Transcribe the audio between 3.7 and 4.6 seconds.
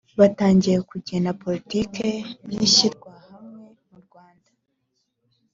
murwanda